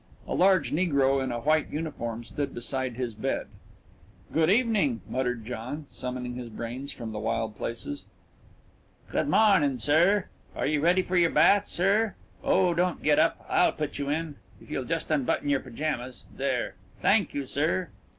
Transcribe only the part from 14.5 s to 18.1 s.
if you'll just unbutton your pyjamas there. Thank you, sir."